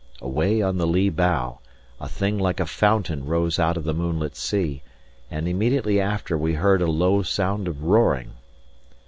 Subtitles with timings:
[0.19, 1.59] Away on the lee bow,
[1.99, 4.81] a thing like a fountain rose out of the moonlit sea,
[5.29, 8.31] and immediately after we heard a low sound of roaring.